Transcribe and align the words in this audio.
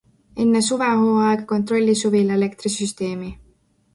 Enne 0.43 0.61
suvehooaega 0.67 1.43
kontrolli 1.51 1.95
suvila 2.01 2.39
elektrisüsteemi! 2.41 3.29